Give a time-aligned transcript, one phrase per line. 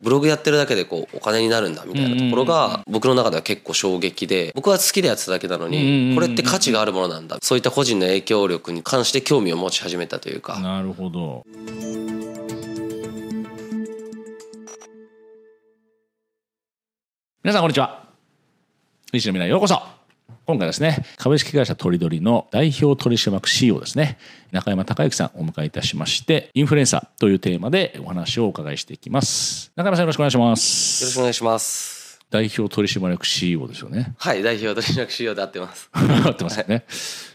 [0.00, 7.36] ブログやってるだけでこうお金になるんだみたいなところが僕の中では結構衝撃で僕は好きでやってただけなのにこれって価値があるものなんだ。
[7.42, 10.58] そういった個人の影響力に関して興味を持ち始めたというか。
[10.58, 11.44] なるほど。
[17.42, 18.08] 皆さんこんにちは。
[19.12, 19.99] 西野未来ようこそ
[20.46, 24.18] 今回ですね株式会社とりどりの代表取締役 CEO ですね。
[24.50, 29.70] 中山隆之さんをお迎えいたしましてインフルエンサーというテーマでお話をお伺いしていきます。
[29.76, 31.02] 中山さんよろしくお願いします。
[31.04, 32.18] よろしくお願いします。
[32.30, 34.14] 代表取締役 CEO ですよね。
[34.18, 35.90] はい代表取締役 CEO で合ってます。
[35.94, 36.84] 合ってますよね、はい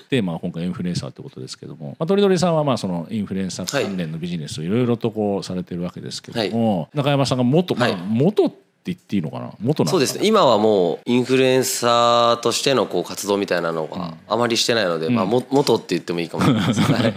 [0.09, 8.50] で、まあ、今回インフルエンサーということですけども、まあ、とりどりさんはまあそのインフルエンサー関連のビジネスをいろいろとこうされてるわけですけども、はい、中山さんが元、まあ、元
[8.91, 9.52] 言っていいのかな？
[9.62, 10.17] 元そうです。
[10.17, 17.08] ね今はもうインフルエンサーとしてのこう活動みたいなのがあまりしてないので、うん、まあ、も元って言ってもいいかもしれないです、 は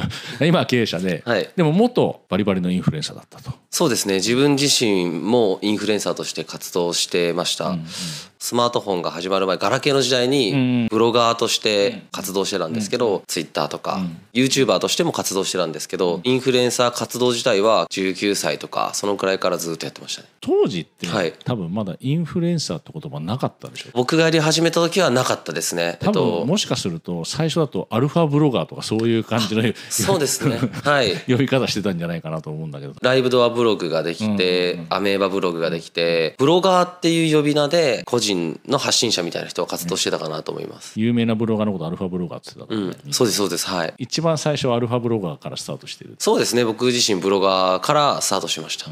[0.45, 3.53] い、今は経営者で、はい、でも元バリバリのインフルエンサーだったと。
[3.71, 4.15] そうですね。
[4.15, 7.87] 自分自身もインフルエンサーとして活動してました、うんうん。
[8.39, 14.01] スマートフォンが始まる前ガラケーの時代にブロガーとして活動してたんですけど、ツイッターとか、
[14.33, 20.29] YouTuber としても活動してたんですけど、インフルエンサー活動自体は19歳とかそのくらいからずっとやってましたね。
[20.41, 23.91] 当時って、はい、多分まだインフルエンサーって言葉なかったでしょ？
[23.95, 25.99] 僕がやり始めた時はなかったですね。
[26.01, 30.61] 多分、もしかすると最初だとアルファブロガーとかそういう感じの そうですね。
[30.85, 31.17] はい。
[31.27, 32.95] 呼び方してたんじゃないかなと思うんだけど。
[33.03, 43.09] ライブドアブログができて、アメーバブログができてブロガーっていう呼び名で個人の発信信者みたいな人は活動してたかなと思います、有名なブロガーのことアルファブロガーって言ってた、ね、う。
[43.11, 43.67] ん、そうですそうです。
[43.69, 43.95] はい。
[43.97, 46.17] 一番最初はアルファブロガーからスタートしてる。
[46.19, 46.65] そうですね。
[46.65, 48.91] 僕自身ブロガーからスタートしました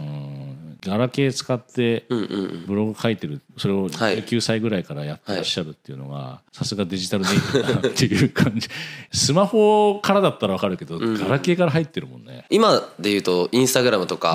[0.87, 8.69] ガラケー使ってブログ書いてるそれを9歳ぐらいからやってらっしゃるっていうのがさすがデジタルネイティブだなっていう感じ。
[9.13, 12.45] スマホからだったら分かるけど、ガラケーから入ってるもんね。
[12.51, 14.35] 今で言うとインスタグラムとか、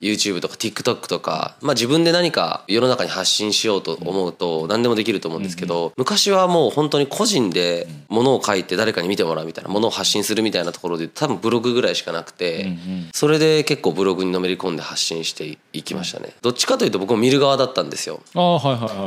[0.00, 12.76] YouTube とか TikTok とか、まあ、自分で何か世の中に発信しようと思うと何でもできると思うんですけど、昔はもう本当に個人でものを書いて誰かに見てもらうみたいなものを発信するみたいなところで多分ブログぐらいしかなくて、
[13.12, 16.34] それで結構ブログにのめり込んで発信していきましたね。
[16.42, 18.20] どっちかというと僕も見る側だったんですよ。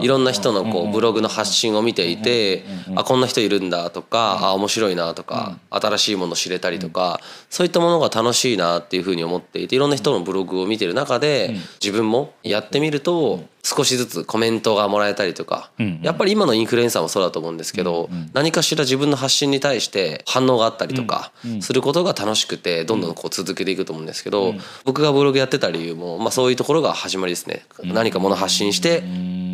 [0.01, 2.63] いろんな人のこうブログの発信を見ていて
[2.95, 15.69] あこんな人いるんだとかあ面白いなとか新しいもの知れたりとかそういったものが楽しいなっていうふうに思っていていろんな人のブログを見てる中で自分もやってみると少しずつコメントがもらえたりとか、
[16.01, 24.55] やっぱり今のインフルエンサーもそうだと思うんですけど、何かしら自分の発信に対して反応があったりとかすることが楽しくてどんどんこう続けていくと思うんですけど、
[24.85, 27.65] 僕がブログやってた理由も、まあ、そういうところが始まりですね。
[27.83, 29.03] 何かもの発信して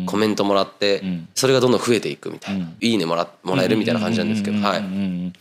[0.06, 1.02] コメントもらって
[1.34, 5.32] それがどんどん増えていくみたいな、いいねもらもらえるみたいな感じなんですけど、はい。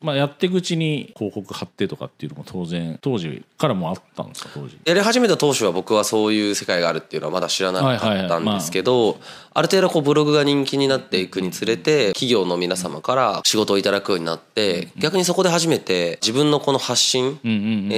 [0.00, 4.78] まあ、やっていくうちに広告貼ってとかっていうのも当然当時からもあったんですか当時。
[4.84, 9.18] やり始めた当初は僕はそういう世界があるっていうのはまだ知らなかったんですけど
[9.52, 9.62] あ。
[9.62, 17.40] る程度こうブログが人気になっていくにつれて企業の皆様から仕事をいただくようになって逆にそこで初めて自分のこの発信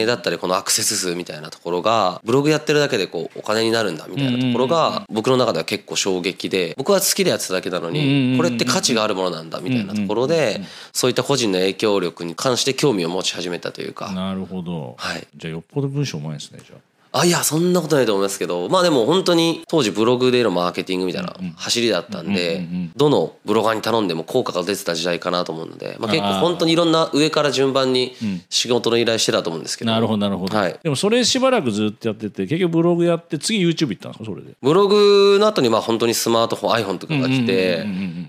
[0.06, 10.60] だったりこのアクセス数みたいなところがブログやってるだけでこうお金になるんだみたいなところが僕の中では結構衝撃で僕は好きでやってただけなのにこれって価値があるものなんだみたいなところで
[10.92, 14.12] そういった個人の影響力に関して興味を持ち始めたというか。
[14.12, 16.88] なるほど、はい、じゃあよっぽど文章うまいですねじゃあ。
[17.10, 18.68] あいやそんなことないと思いますけど。
[18.68, 22.66] まあでも本当に当時ブログでのマーケティングみたいな走りだったんで
[22.96, 28.14] どのブロガーに頼んでも効果が出てた時代かなと思うので、まあ、結構本当にいろんな上から順番に
[28.50, 30.18] 仕事の依頼してたと思うんですけど、なるほど。
[30.18, 34.52] なるほど、はい、でもそれしばらくずっとやってて結局ブログやって次 YouTube 行ったんですかそれで。
[34.62, 37.86] ブログの後にまあ本当にスマートフォン iPhone とかが来て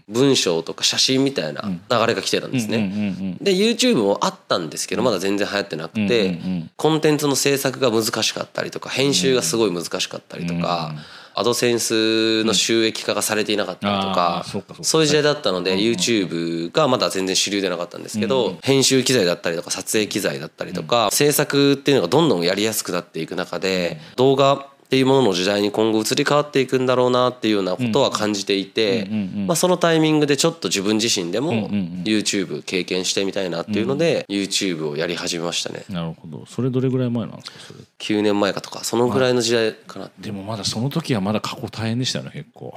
[0.09, 3.37] 文章とか写真みたいな流れが来てたんですね。
[3.41, 6.39] で YouTube もあったんですけどまだ全然流行ってなくて
[6.75, 10.95] コンテンツの制作が難しかったりとか編集がすごい難しかったりとか、
[11.35, 14.45] アドセンスの収益化がされていなかったりとか、
[14.81, 29.07] そういう時代だったので YouTube がまだ全然主流でなかったんですけど、編集機材だったりとか撮影機材だったりとか、制作っていうのがどんどんやりやすくなっていく中で動画っていうものの時代に今後移り変わっていくんだろうなっていうようなことは感じていて、
[29.45, 35.85] まあ、そのタイミングでちょっと自分自身でも YouTube 経験してみたいなっていうので YouTube をやり始めましたね。
[35.89, 36.43] なるほど。
[36.47, 42.73] それどれぐらい前なんですかそれ？9年前かとかそのぐらいの時代かな、でもまだその時はまだ過去大変でしたよね結構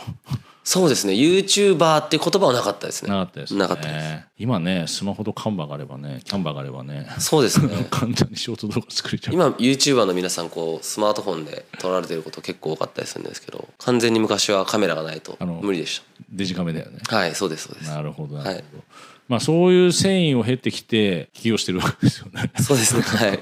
[0.65, 1.15] そうですね。
[1.15, 3.11] YouTuber っていう言葉はなかったですね。
[3.11, 4.25] なかったです、ね、なかったです。
[4.39, 7.87] 今ねスマホとカンバがあればねキャンバがあればねそうですね。
[7.91, 9.35] 簡単にショート動画作れちゃう。
[9.35, 16.05] 今 YouTuber の皆さんこうスマートフォンで撮られてること結構多かったりするんですけど完全に昔はカメラがないと無理でした。
[16.31, 16.99] デジカメだよね。
[17.09, 17.91] はいそうですそうです。
[17.91, 18.65] なるほどなるほど、はい
[19.29, 22.53] まあ、そういう繊維を経てきて起業してるわけですよね。
[22.61, 23.03] そうですね。
[23.03, 23.41] はい。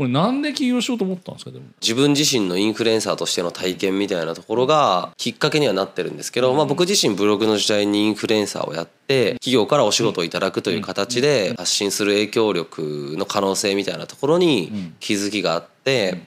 [0.00, 1.66] これなんで起業しようと思ったんですかでも。
[1.82, 8.99] 自分自身のインフルエンサーとしての体験みたいなところがきっかけにはなってるんですけど、まあ、僕自身ブログの時代にインフルエンサーをやって
[9.34, 15.70] 企業からお仕事をいただくという形で発信する影響力の可能性みたいなところに気づきがあって。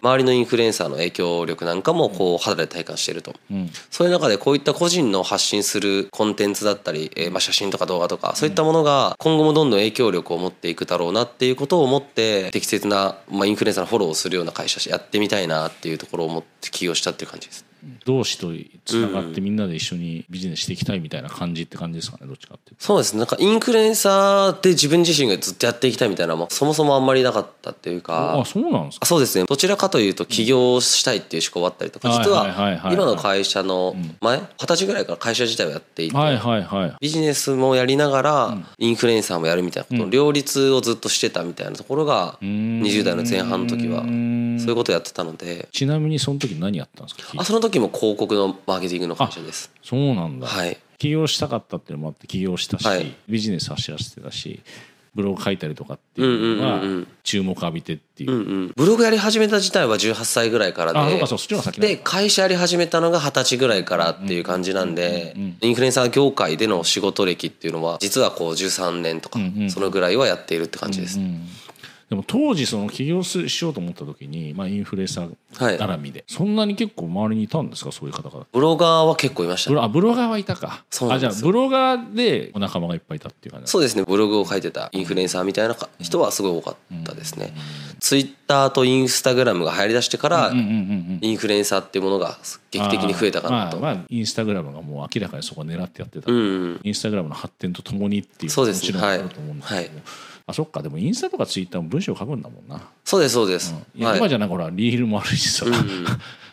[0.02, 3.36] 周りのインフルエンサーの影響力なんかもこう肌で体感してると、
[3.92, 17.73] そういう中でこういった個人の発信するコンテンツだったり、えー、まあ写真とか動画とかそういったものが今後もどんどん影響力を持っていくだろうなっていうことを思って適切な、まあ、インフルエンサーのフォローをするような会社やってみたいなっていうところを思って起業したっていう感じです。
[18.06, 18.52] 同志と
[18.86, 23.20] つながってみんなで一緒にビジネスしていきたいみたいな感じって感じですかねどっちかってそうですね。
[23.20, 28.40] なんかインフルエンサーで自分自身がずっとやっていきたいみたいなもそもそもあんまりなかったっていうか。
[28.40, 29.06] あそうなんですか。
[29.06, 29.46] そうですね。
[29.48, 36.18] どちらかというと起業したいっていう思考があったりとか実は今の会社の前二十歳ぐらいから会社自体をやっていて
[37.00, 45.68] ビジネスもやりながらインフルエンサーもやるみたいなこと両立をずっとしてたみたいなところが20代の前半の時はそういうことやってたので。
[45.72, 47.34] ちなみにその時何やったんですか？
[47.38, 49.72] あその時も広告のマーケティングの会社です。
[49.82, 54.62] そうなんだ、はい、起業したかったっていうのもあって起業したし、はい、ビジネス走らせてたし
[55.16, 61.22] ブログ書いたりとかっていうのが注目浴びてっていう,、うんうん、ブログやり始めた自体は18歳ぐらいからで
[61.78, 71.48] で会社やり始めたのが二十歳ぐらいからっていう感じなんで、インフルエンサー業界での仕事歴っていうのは実はこう13年とかそのぐらいはやっているって感じです、うんうん
[72.14, 77.92] でも当時その起業しようと思った時に、まあ、インフルエンサー絡みで、はい、そんなに結構周りにいたんですか？
[77.92, 80.86] そういう方がブロガーは結構いました、ね、あブロガーはいたか。
[80.92, 84.04] そうあじゃあブロガーでお仲間がいっぱいいたっていう感じそうですね。
[84.04, 87.52] ブログを書いてたインフルエンサーみたいな人はすごい多かったですね、
[88.00, 90.56] ツイッターとインスタグラムが流行りだしてから、イ
[91.32, 92.38] ンフルエンサーっていうものが
[92.70, 93.80] 劇的に増えたかなと。
[93.80, 96.40] まあ、まあ、インスタグラムがもう明らかにそこ狙ってやってた、うんう
[96.76, 98.92] ん、インスタグラムの発展とともにっていうそうです。
[98.92, 99.26] ねはい、は
[99.82, 99.92] い
[100.46, 102.82] あそっかでもインスタとかツイッターも文章書くんだもんな。
[103.06, 105.74] そうですそうです、うん、いや、はい、今じゃなほらリールもあるしさ、うん、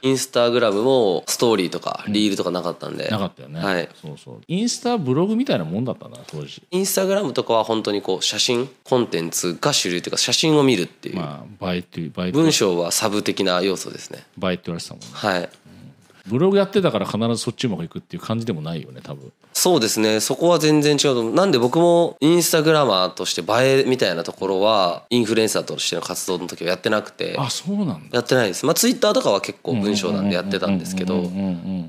[0.02, 3.60] インスタグラムもストーリーとかリールとかなかったんで、なかったよね。
[3.60, 3.88] はい。
[4.00, 4.40] そうそう。
[4.46, 6.62] インスタブログみたいなもんだったな当時。
[6.70, 15.48] インスタグラムとかは本当にこう写真コンテンツが主流というか写真を見るっていうまあ映えっていう文章はサブ的な要素ですね映えって言われてたもんねはい
[16.26, 19.32] ブログやってたから必ずそっちうまくいくっていう感じでもないよね多分。
[19.52, 20.20] そうですね。
[20.20, 28.16] そこは全然違うとなんで僕もインスタグラマーとして映えみたいなところはインフルエンサーとしての活動の時はやってなくてあそうなんだ。
[28.18, 28.64] やってないです。
[28.64, 31.24] まあツイッターとかは結構文章なんでやってたんですけど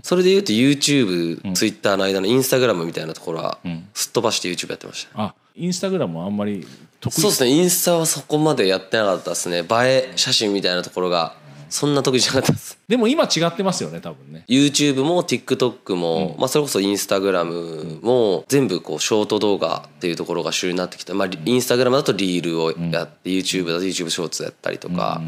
[0.04, 3.60] それで言うと YouTube、ツイッターの間のインスタグラムみたいなところは
[3.94, 6.66] すっ飛ばして YouTube やってました、あインスタグラムはあんまり
[7.00, 7.22] 得意。
[7.22, 7.50] そうですね。
[7.50, 9.60] インスタはそこまでやってなかったですね。
[9.60, 11.36] 映え写真みたいなところが
[11.72, 12.78] そんな得意じゃなかったです。
[12.88, 14.44] でも今違ってますよね多分ね。
[14.48, 25.22] YouTube も TikTok も、うん、まあ、それこそ Instagram も全部こうショート動画っていうところが主流になってきた、まあ、Instagram だとリールをやって、うん、YouTube だと YouTube ショーツやったりとか、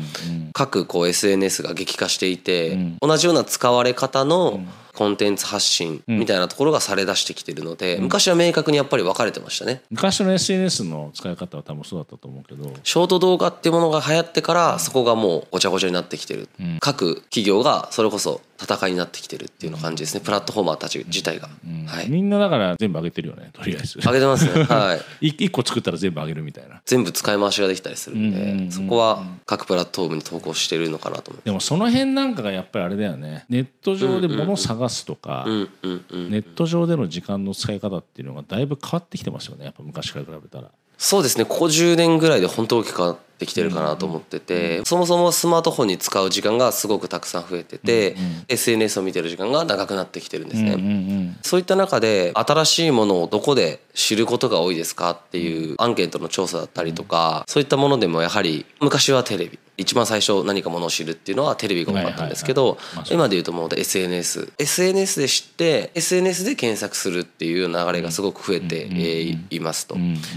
[0.53, 4.59] 各こう SNS が激化していて、同じような使われ方の、
[4.95, 9.81] コンテンツ発信みたいなところがされ出してきてるので、昔は明確にやっぱり分かれてましたね。
[9.89, 12.73] 昔の SNS の使い方は多分そうだったと思うけど。
[12.83, 20.21] ショート動画っていうものが流行ってからそこがもうごちゃごちゃになってきてる、うん、各企業がそれこそ戦いになってきてるっていうの感じですね。
[20.21, 21.85] プラットフォーマーたち自体が、うん。
[21.85, 23.99] はい、みんなだから全部上げてるよねとりあえず。
[23.99, 25.27] 上げてますねはい。
[25.35, 26.81] 一個作ったら全部上げるみたいな。
[26.85, 28.31] 全部使い回しができたりするん
[28.67, 33.45] で、そこは各プラットフォームに投稿してるのかなと思でもその辺なんかがやっぱりあれだよね。
[33.49, 39.65] ネット上で物を探すとか、ネット上での時間の使い方っていうのがだいぶ変わってきてますよね。
[39.65, 40.71] やっぱ昔から比べたら
[41.03, 41.43] そうですね。
[41.43, 48.15] ここ10年ぐらいで本当大きく変わってきてるかなと思ってて、そもそもスマートフォンに使う時間がすごくたくさん増えてて、
[48.47, 62.77] SNS を見てる時間が長くなってきてるんですね、そういった中で新しいものをどこで知ることが多いですかっていうアンケートの調査だったりとか、そういったものでもやはり昔はテレビ一番最初何かものを知るっていうのはテレビが多かったんですけど
[63.09, 68.87] 今で言うともう SNS SNS で知って SNS で検索するっていう流れがすごく増えて
[69.49, 69.95] いますと。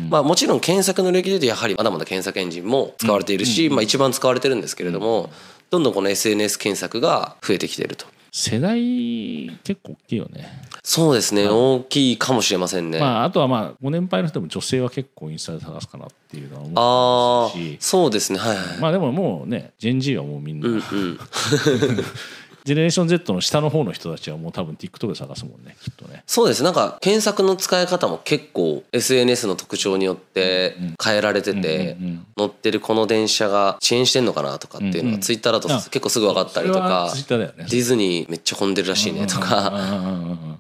[0.09, 5.31] まあもちろん検索の領域で言うとやはりまだまだ検索エンジンも使われているしまあ一番使われてるんですけれども
[5.71, 8.07] どんどんこの SNS 検索が増えてきていると。
[8.38, 10.47] 世代結構大きいよね。
[10.83, 17.78] そうですね、大きいかもしれませんね、まあ、あとはまあご年配の人も女性は結構インスタで探すかなっていうのは思うし。
[17.81, 18.38] そうですね。
[18.38, 18.78] はいはい。
[18.78, 20.83] まあでももうねジェンジーはもうみんな、うんうん
[22.67, 26.25] ジェネレーション Z の下の方の人たちはもう多分 TikTok で探すもんねきっとね。
[26.27, 31.97] そうですなんか検索の使い方も結構 SNS の特徴によって変えられてて
[32.37, 39.73] 乗ってるこの電車が遅延してんのかなとかっていうのがツイッターだと結構すぐ分かったりとかディズニーめっちゃ混んでるらしいねとか。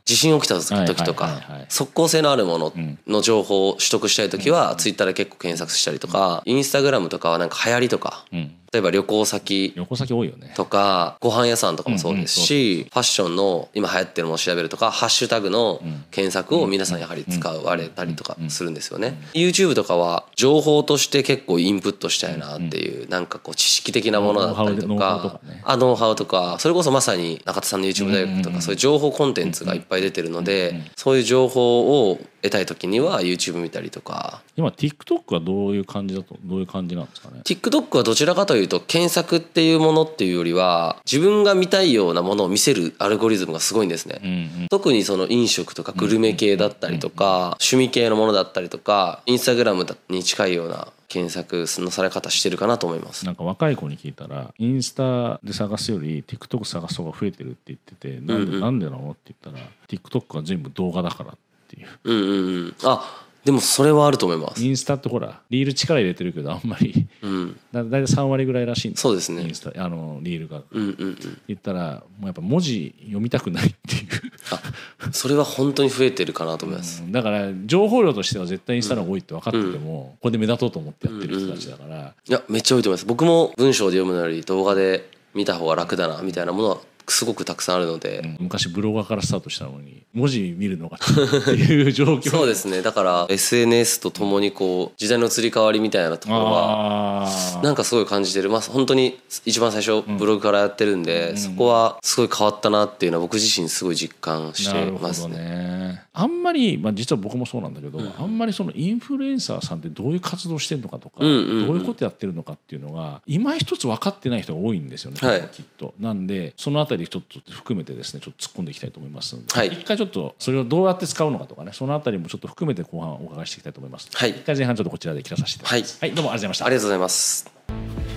[0.06, 2.72] 地震起きた時とか即効性のあるもの
[3.08, 8.24] の情報を取得したい時はツイッターで結構検索したりとかインスタグラムとかはなんか流行りとか
[8.72, 10.52] 例えば旅行先旅行先多いよね。
[10.56, 15.80] とかご飯屋さんとかもそうですし、ファッションの今流行ってるものを調べるとかハッシュタグの
[16.10, 19.20] 検索を皆さんやはり使われたりとかするんですよね。
[19.34, 34.42] YouTube とかは情報として結構インプットしたいなっていうなんかこう知識的なものだったりとかあノウハウとかそれこそまさに中田さんの YouTube 大学とかそういう情報コンテンツがいっぱい出てるのでそういう情報を得たい時には YouTube 見たりとか。
[34.56, 44.20] 今 TikTok はどういう感じだとどういう感じなんですかね？TikTok はどちらかというと検索っていうものっていうよりは自分が見たいようなものを見せるアルゴリズムがすごいんですね。
[44.22, 53.24] うんうん特にその飲食とかグルメ系だったりとか趣味系のものだったりとかインスタグラムに近いような検索のされ方してるかなと思います。
[53.24, 59.10] なんか若い子に聞いたらインスタで探すより TikTok 探す方が増えてるって言っててなんで,、なんでなの？
[59.12, 61.36] って言ったら TikTok は全部動画だからっ
[61.68, 62.74] ていううんうんうん。
[62.84, 64.64] あでもそれはあると思います。
[64.64, 67.56] インスタってほらリール力入れてるけどあんまりうん。
[67.72, 71.16] だだいたい3割ぐらいらしいんですそうですねインスタあのリールがうんうんうん。
[71.46, 74.08] 言ったらもうやっぱ文字読みたくないっていう
[74.50, 77.04] あそれは本当に増えてるかなと思います。
[77.04, 83.06] うんだから情報量としては絶対インスタの方が多いって分かってても、ここで目立とうと思ってやってる人たちだから、いやめっちゃ多いと思います。
[83.06, 86.78] 僕も文章で読むのより動画で見た方が楽だなみたいなものは
[87.12, 88.20] すごくたくさんあるので。
[88.20, 88.36] うん。
[88.40, 92.30] 昔ブロガーからスタートしたのに文字見るのがっていう状況。
[92.30, 92.82] そうですね。
[92.82, 97.28] だから SNS とともにこう時代の移り変わりみたいなところは
[97.62, 98.50] なんかすごい感じてる。
[98.50, 105.36] まあ本当に一番最初ブログからやってるんで、そこはすごい変わったなっていうのは僕自身すごい実感してますね。
[105.36, 106.02] ね。
[106.12, 111.66] あんまり、まあ、実は僕もそうなんだけど、あんまりそのインフルエンサーさんってどういう活動してるのかとか、んうんうん。
[111.66, 115.48] どういうことやってるのかっていうのが今一つ分かってない人が多いんですよね、はい。
[115.52, 115.94] きっと。
[116.00, 119.68] なんでそのあたりちょっと含めてですねちょっと突っ込んでいきたいと思いますので、はい。
[119.68, 124.30] 一回ちょっとそれをどうやって使うのかとかねそのあたりもちょっと含めて後半お伺いしていきたいと思います、はい。
[124.30, 126.66] 一回前半ちょっとこちらで切らさせていただきます、はい、どうもありがとうございました。
[126.66, 128.15] ありがとうございます。